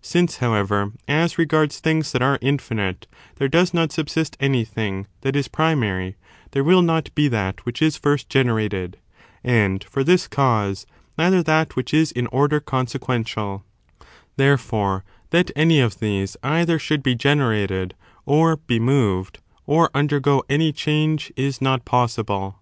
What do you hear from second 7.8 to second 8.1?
is